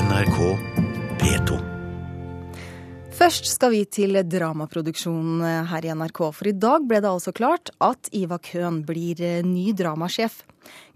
[0.00, 0.36] NRK
[1.20, 1.56] P2.
[3.12, 7.68] Først skal vi til dramaproduksjonen her i NRK, for i dag ble det altså klart
[7.84, 10.38] at Ivar Køhn blir eh, ny dramasjef.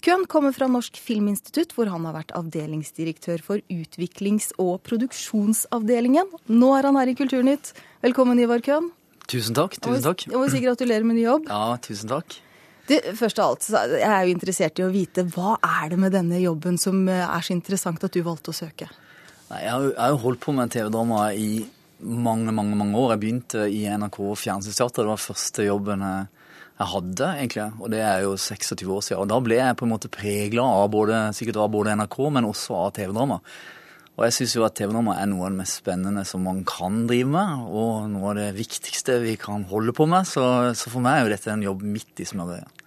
[0.07, 6.33] Køhn kommer fra Norsk Filminstitutt, hvor han har vært avdelingsdirektør for utviklings- og produksjonsavdelingen.
[6.49, 7.75] Nå er han her i Kulturnytt.
[8.07, 8.89] Velkommen, Ivar Køhn.
[9.29, 9.77] Tusen takk.
[9.85, 10.25] tusen takk.
[10.31, 11.53] Jeg må si gratulerer med ny jobb.
[11.53, 12.41] Ja, tusen takk.
[12.89, 16.13] Du, først av alt, jeg er jo interessert i å vite hva er det med
[16.13, 18.91] denne jobben som eh, er så interessant at du valgte å søke?
[19.49, 21.65] Nei, jeg har jo- holdt på med TV-drama i
[22.05, 23.15] mange, mange mange år.
[23.15, 25.05] Jeg begynte i NRK Fjernsynsteater.
[25.05, 26.27] Det var første jobben jeg,
[26.81, 27.69] jeg hadde, egentlig.
[27.81, 29.23] Og det er jo 26 år siden.
[29.23, 32.49] Og da ble jeg på en måte pregla av både, sikkert av både NRK, men
[32.51, 33.41] også av TV-drama.
[34.15, 37.01] Og jeg syns jo at TV-drama er noe av det mest spennende som man kan
[37.11, 40.29] drive med, og noe av det viktigste vi kan holde på med.
[40.31, 40.45] Så,
[40.79, 42.84] så for meg er jo dette en jobb midt i smørøyet.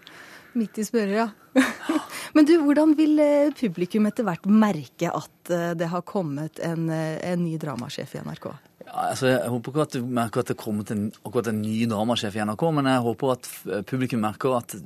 [0.58, 1.28] Midt i spørret, ja.
[2.36, 6.90] Men du, hvordan vil eh, publikum etter hvert merke at eh, det har kommet en,
[6.94, 8.48] eh, en ny dramasjef i NRK?
[8.88, 11.62] Ja, altså jeg håper ikke at du merker at det er kommet en, akkurat en
[11.62, 13.50] ny dramasjef i NRK, men jeg håper at
[13.90, 14.78] publikum merker at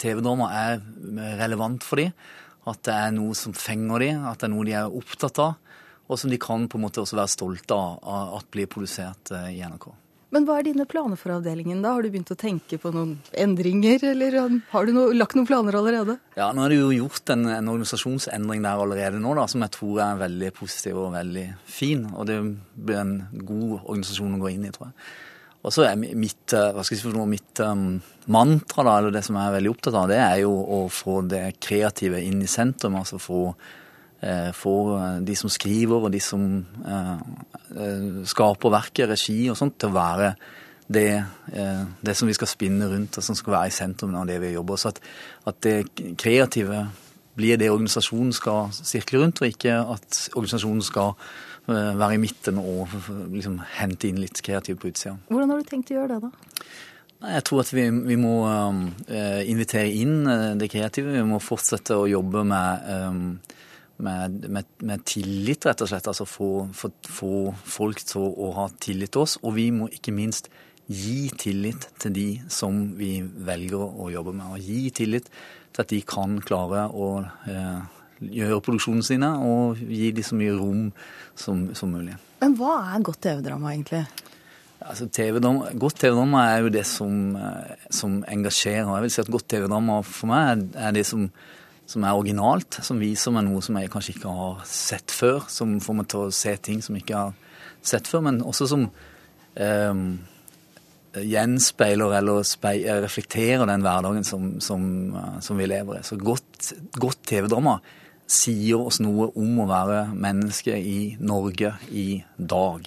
[0.00, 0.78] TV-drama er
[1.42, 2.14] relevant for dem.
[2.70, 5.58] At det er noe som fenger dem, at det er noe de er opptatt av.
[6.08, 8.00] Og som de kan på en måte også være stolte av,
[8.38, 9.90] at blir produsert i NRK.
[10.34, 11.92] Men hva er dine planer for avdelingen da?
[11.94, 14.38] Har du begynt å tenke på noen endringer, eller
[14.72, 16.16] har du no lagt noen planer allerede?
[16.34, 19.74] Ja, Nå er det jo gjort en, en organisasjonsendring der allerede nå, da, som jeg
[19.76, 22.08] tror er veldig positiv og veldig fin.
[22.10, 22.40] Og det
[22.74, 23.14] blir en
[23.46, 24.98] god organisasjon å gå inn i, tror jeg.
[25.64, 27.86] Og så er mitt, eh, hva skal jeg si mitt um,
[28.28, 31.22] mantra, da, eller det som jeg er veldig opptatt av, det er jo å få
[31.30, 32.98] det kreative inn i sentrum.
[33.00, 33.46] Altså få,
[34.56, 34.74] få
[35.26, 36.44] de som skriver og de som
[36.86, 37.14] eh,
[37.76, 40.34] eh, skaper verket, regi og sånt, til å være
[40.86, 44.28] det, eh, det som vi skal spinne rundt, og som skal være i sentrum av
[44.28, 44.80] det vi jobber.
[44.80, 45.00] Så at,
[45.48, 46.86] at det kreative
[47.34, 51.14] blir det organisasjonen skal sirkle rundt, og ikke at organisasjonen skal
[51.68, 52.92] eh, være i midten og
[53.32, 55.16] liksom hente inn litt kreativt på utsida.
[55.32, 56.64] Hvordan har du tenkt å gjøre det, da?
[57.24, 61.14] Jeg tror at vi, vi må eh, invitere inn eh, det kreative.
[61.14, 63.40] Vi må fortsette å jobbe med,
[63.96, 66.08] med, med, med tillit, rett og slett.
[66.10, 67.32] Altså få, få, få
[67.76, 69.38] folk til å ha tillit til oss.
[69.42, 70.50] Og vi må ikke minst
[70.90, 74.56] gi tillit til de som vi velger å jobbe med.
[74.56, 75.30] Og gi tillit
[75.74, 77.08] til at de kan klare å
[77.50, 77.80] eh,
[78.20, 80.84] gjøre produksjonene sine, og gi de så mye rom
[81.38, 82.16] som, som mulig.
[82.42, 84.04] Men hva er godt TV-drama, egentlig?
[84.84, 88.90] Altså, TV-drama, godt TV-drama er jo det som, eh, som engasjerer.
[88.90, 91.30] Jeg vil si at godt TV-drama for meg er, er det som,
[91.86, 95.76] som er originalt, som viser meg noe som jeg kanskje ikke har sett før, som
[95.84, 97.34] får meg til å se ting som jeg ikke har
[97.84, 98.86] sett før, men også som
[99.54, 100.04] eh,
[101.20, 106.06] gjenspeiler eller spei, reflekterer den hverdagen som, som, eh, som vi lever i.
[106.06, 107.78] Så godt, godt TV-drama
[108.24, 112.86] sier oss noe om å være menneske i Norge i dag.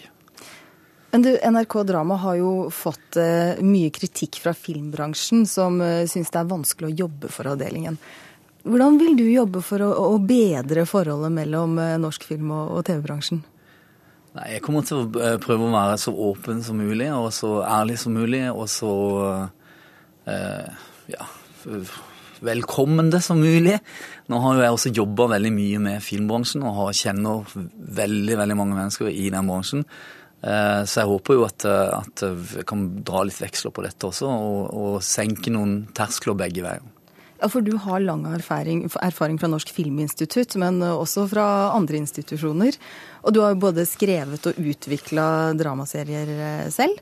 [1.14, 6.34] Men du, NRK Drama har jo fått eh, mye kritikk fra filmbransjen, som uh, syns
[6.34, 7.96] det er vanskelig å jobbe for avdelingen.
[8.68, 12.84] Hvordan vil du jobbe for å, å bedre forholdet mellom eh, norsk film og, og
[12.90, 13.44] TV-bransjen?
[14.38, 17.62] Nei, Jeg kommer til å eh, prøve å være så åpen som mulig og så
[17.66, 18.92] ærlig som mulig og så
[20.30, 20.84] eh,
[21.14, 21.30] ja,
[22.46, 23.80] velkommende som mulig.
[24.30, 27.48] Nå har jo jeg også jobba veldig mye med filmbransjen og har, kjenner
[28.02, 29.88] veldig veldig mange mennesker i den bransjen.
[30.44, 34.30] Eh, Så jeg håper jo at, at jeg kan dra litt veksler på dette også,
[34.30, 36.94] og, og senke noen terskler begge veier.
[37.38, 42.78] Ja, For du har lang erfaring, erfaring fra Norsk Filminstitutt, men også fra andre institusjoner.
[43.24, 46.98] Og du har jo både skrevet og utvikla dramaserier uh, selv.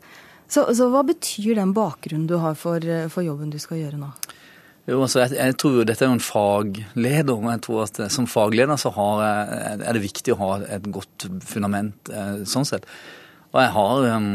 [0.51, 4.01] Så, så hva betyr den bakgrunnen du har for, uh, for jobben du skal gjøre
[4.01, 4.11] nå?
[4.85, 8.01] Jo, altså jeg, jeg tror jo Dette er jo en fagleder, og jeg tror at
[8.03, 12.67] eh, som fagleder så har er det viktig å ha et godt fundament eh, sånn
[12.69, 12.85] sett.
[13.55, 14.29] Og jeg har um,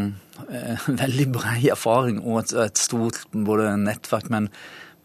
[0.49, 4.51] eh, veldig bred erfaring og et, et stort både nettverk, men,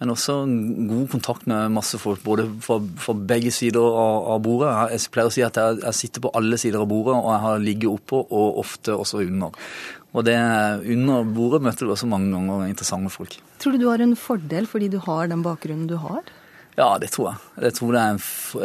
[0.02, 0.42] men også
[0.90, 4.72] god kontakt med masse folk, både fra, fra begge sider av, av bordet.
[4.92, 7.44] Jeg, pleier å si at jeg, jeg sitter på alle sider av bordet, og jeg
[7.46, 9.56] har ligget oppå og ofte også under.
[10.16, 10.36] Og det
[10.96, 13.38] under bordet møter du også mange ganger interessante folk.
[13.60, 16.24] Tror du du har en fordel fordi du har den bakgrunnen du har?
[16.76, 17.42] Ja, det tror jeg.
[17.70, 18.16] Jeg tror det er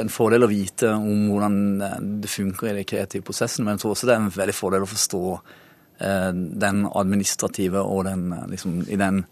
[0.03, 3.85] en, fordel å vite om hvordan eh, det funker i den kreative prosessen, men jeg
[3.85, 6.31] tror også det er en veldig fordel å forstå eh,
[6.65, 9.23] den administrative og den, eh, liksom, i den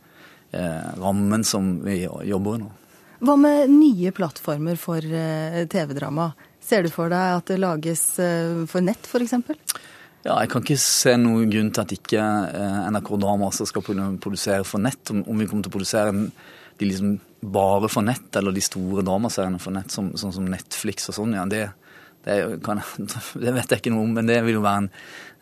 [0.50, 2.70] rammen som vi jobber nå.
[3.18, 6.30] Hva med nye plattformer for eh, TV-drama?
[6.62, 9.34] Ser du for deg at det lages eh, for nett, f.eks.?
[10.26, 13.84] Ja, jeg kan ikke se noen grunn til at ikke eh, NRK Drama også skal
[13.86, 15.10] kunne produsere for nett.
[15.10, 16.14] Om, vi kommer til å produsere
[16.78, 21.10] de liksom bare for nett, eller de store dramaseriene for nett, som, sånn som Netflix
[21.10, 21.64] og sånn, ja, det,
[22.28, 22.82] det kan,
[23.42, 24.88] det, vet jeg ikke noe om, men det vil jo være en,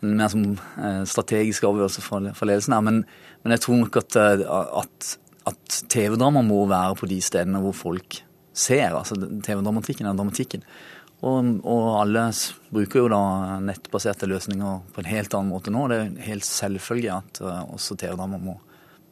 [0.03, 2.85] en mer som eh, strategisk avgjørelse for, for ledelsen her.
[2.87, 3.01] Men,
[3.43, 4.45] men, jeg tror nok at, eh,
[4.83, 5.15] at,
[5.51, 8.21] at TV-drama må være på de stedene hvor folk
[8.57, 8.95] ser.
[8.95, 10.63] altså TV-dramatikken er dramatikken.
[11.25, 12.27] Og, og, alle
[12.69, 15.87] bruker jo da nettbaserte løsninger på en helt annen måte nå.
[15.89, 18.57] Det er helt selvfølge at uh, også TV-drama må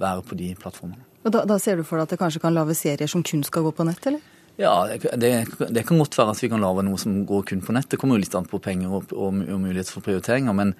[0.01, 1.01] være på de plattformene.
[1.25, 3.41] Og da, da, ser du for deg at det kanskje kan lage serier som kun
[3.45, 4.21] skal gå på nett, eller?
[4.55, 5.31] Ja, det,
[5.67, 7.89] det, kan godt være at vi kan lage noe som går kun på nett.
[7.91, 10.55] Det kommer jo litt an på penger og, og, og mulighet for prioriteringer.
[10.55, 10.71] Men,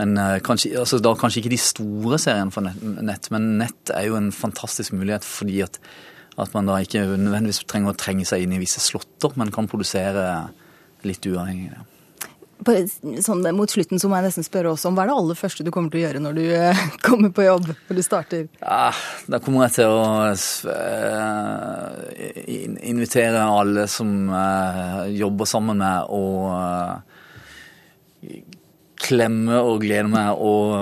[0.00, 4.08] men uh, kanskje, altså, da kanskje ikke de store seriene for nett, men nett er
[4.08, 5.78] jo en fantastisk mulighet fordi at,
[6.42, 9.70] at man da ikke nødvendigvis trenger å trenge seg inn i visse slåtter, men kan
[9.70, 10.26] produsere
[11.06, 11.70] litt uavhengig.
[11.70, 11.86] Ja.
[13.24, 15.64] Sånn, mot slutten så må jeg nesten spørre også om hva er det aller første
[15.64, 17.66] du kommer til å gjøre når du uh, kommer på jobb?
[17.88, 18.42] Når du starter?
[18.60, 18.90] Ja,
[19.30, 20.34] Da kommer jeg til å uh,
[22.90, 24.08] invitere alle som
[25.14, 26.50] jobber sammen med, og
[29.00, 30.74] klemme og glede meg, og,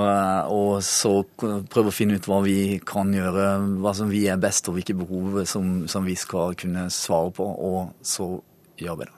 [0.53, 3.47] og, så prøve å finne ut hva vi kan gjøre,
[3.83, 7.47] hva som vi er best, og hvilke behov som, som vi skal kunne svare på,
[7.47, 8.35] og så
[8.81, 9.18] gjør vi det.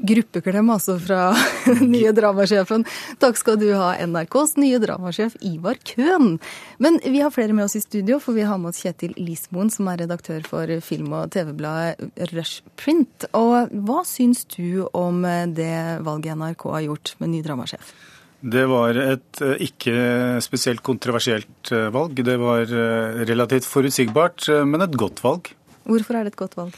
[0.00, 1.30] Gruppeklem altså fra
[1.66, 2.86] den nye dramasjefen.
[3.20, 6.38] Takk skal du ha, NRKs nye dramasjef Ivar Køhn.
[6.80, 9.72] Men vi har flere med oss i studio, for vi har med oss Kjetil Lismoen,
[9.72, 13.28] som er redaktør for film- og TV-bladet Rushprint.
[13.36, 15.20] Og hva syns du om
[15.56, 15.74] det
[16.06, 17.92] valget NRK har gjort med ny dramasjef?
[18.40, 19.94] Det var et eh, ikke
[20.40, 22.22] spesielt kontroversielt eh, valg.
[22.24, 25.52] Det var eh, relativt forutsigbart, men et godt valg.
[25.84, 26.76] Hvorfor er det et godt valg?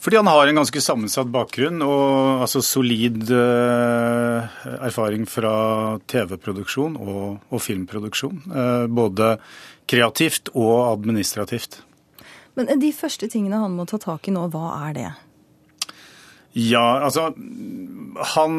[0.00, 4.46] Fordi han har en ganske sammensatt bakgrunn og altså solid uh,
[4.80, 5.52] erfaring fra
[6.08, 8.38] TV-produksjon og, og, filmproduksjon.
[8.48, 9.34] Uh, både
[9.90, 11.82] kreativt og administrativt.
[12.56, 15.10] Men de første tingene han må ta tak i nå, hva er det?
[16.56, 17.28] Ja, altså
[18.34, 18.56] Han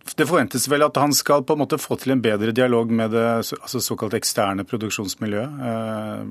[0.00, 3.12] det forventes vel at han skal på en måte få til en bedre dialog med
[3.14, 6.22] det altså såkalt eksterne produksjonsmiljøet, eh,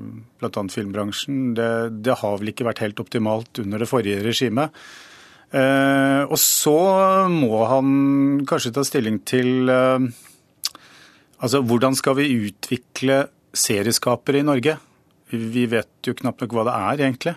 [0.42, 0.64] bl.a.
[0.74, 1.54] filmbransjen.
[1.58, 1.70] Det,
[2.04, 4.74] det, har vel ikke vært helt optimalt under det forrige regimet.
[5.50, 6.76] Eh, og så
[7.30, 10.06] må han kanskje ta stilling til eh,
[11.40, 14.76] altså hvordan skal vi utvikle serieskapere i Norge?
[15.30, 17.36] Vi vet jo knapt nok hva det er, egentlig.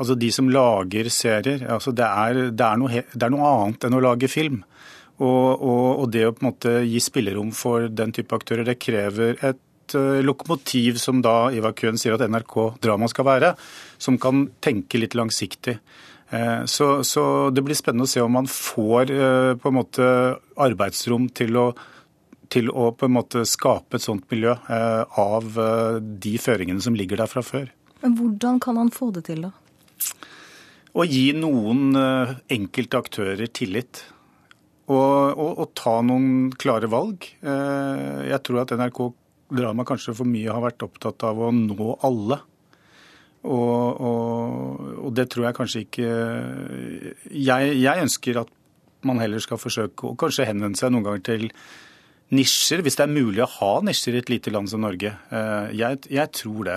[0.00, 1.66] Altså De som lager serier.
[1.68, 4.62] altså det er, det er, noe, det er noe annet enn å lage film.
[5.20, 8.80] Og, og, og, det å på en måte gi spillerom for den type aktører, det
[8.80, 13.50] krever et uh, lokomotiv som da Ivar Køhn sier at NRK Drama skal være,
[14.00, 15.76] som kan tenke litt langsiktig.
[16.32, 20.06] Uh, så, så, det blir spennende å se om man får uh, på en måte
[20.56, 21.66] arbeidsrom til å,
[22.48, 25.58] til å på en måte skape et sånt miljø av
[26.00, 27.68] de føringene som ligger der fra før.
[28.00, 29.52] Men hvordan kan han få det til, da?
[30.90, 31.92] Å gi noen
[32.50, 34.00] enkelte aktører tillit
[34.90, 37.26] og, og, og, ta noen klare valg.
[37.40, 39.02] Eh, jeg tror at NRK
[39.50, 42.38] Drama kanskje for mye har vært opptatt av å nå alle.
[43.40, 44.00] Og,
[45.00, 46.08] og det tror jeg kanskje ikke
[47.32, 48.50] jeg, jeg, ønsker at
[49.08, 51.46] man heller skal forsøke å kanskje henvende seg noen ganger til
[52.36, 55.14] nisjer, hvis det er mulig å ha nisjer i et lite land som Norge.
[55.32, 56.76] Eh, jeg, jeg tror det.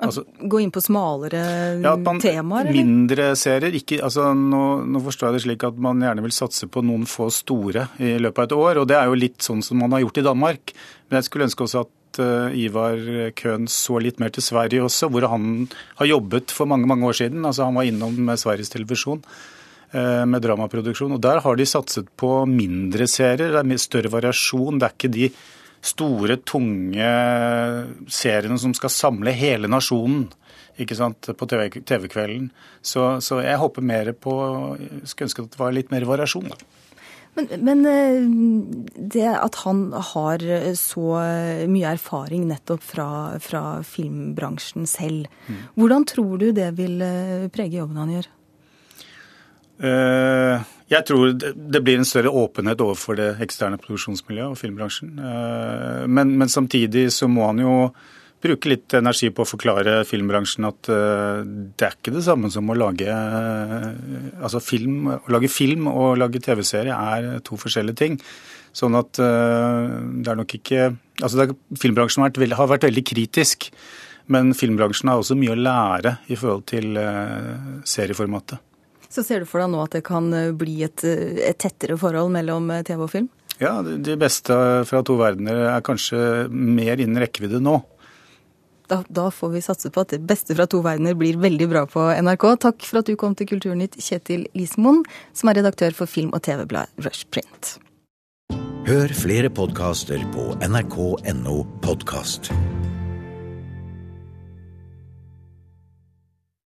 [0.00, 1.40] Altså, Gå inn på smalere
[1.80, 2.68] ja, at man, temaer?
[2.70, 2.76] Eller?
[2.80, 3.74] Mindre serier.
[3.76, 7.06] Ikke, altså, nå, nå, forstår jeg det slik at man gjerne vil satse på noen
[7.10, 8.82] få store i løpet av et år.
[8.82, 10.74] og Det er jo litt sånn som man har gjort i Danmark.
[11.08, 13.04] Men jeg skulle ønske også at uh, Ivar
[13.38, 15.68] Køhn så litt mer til Sverige også, hvor han
[16.00, 17.44] har jobbet for mange mange år siden.
[17.44, 21.18] Altså, han var innom Sveriges Televisjon uh, med dramaproduksjon.
[21.18, 23.52] og Der har de satset på mindre serier.
[23.52, 24.80] Det er større variasjon.
[24.80, 25.32] Det er ikke de
[25.80, 27.10] store, tunge
[28.12, 30.28] seriene som skal samle hele nasjonen
[30.80, 32.50] ikke sant, på TV-kvelden.
[32.80, 34.32] Så, så, jeg håper mer på
[35.04, 36.48] Skulle ønske at det var litt mer variasjon.
[36.48, 36.60] da.
[37.36, 40.42] Men, men, eh, det at han har
[40.78, 41.04] så
[41.70, 45.60] mye erfaring nettopp fra, fra filmbransjen selv, mm.
[45.78, 48.30] hvordan tror du det vil eh, prege jobben han gjør?
[50.90, 55.12] Jeg tror det blir en større åpenhet overfor det eksterne produksjonsmiljøet og filmbransjen.
[55.22, 57.74] Eh, men, men, samtidig så må han jo
[58.42, 62.72] bruke litt energi på å forklare filmbransjen at eh, det er ikke det samme som
[62.72, 63.86] å lage eh,
[64.40, 65.12] altså film.
[65.14, 68.18] Å lage film og lage TV-serie er to forskjellige ting.
[68.74, 73.66] Sånn at det er nok ikke Altså er, filmbransjen har vært, har vært veldig kritisk.
[74.32, 76.96] Men filmbransjen har også mye å lære i forhold til
[77.84, 78.62] serieformatet.
[79.10, 81.98] Så ser du for deg nå at det kan eh, bli et, eh, et tettere
[81.98, 83.30] forhold mellom eh, TV og film?
[83.60, 84.54] Ja, de beste
[84.88, 87.80] fra to verdener er kanskje mer innen rekkevidde nå.
[88.90, 91.84] Da, da, får vi satse på at det beste fra to verdener blir veldig bra
[91.90, 92.46] på NRK.
[92.64, 95.04] Takk for at du kom til Kulturnytt, Kjetil Lismoen,
[95.36, 97.76] som er redaktør for film- og TV-bladet Rushprint.
[98.88, 102.50] Hør flere podkaster på nrk.no podkast.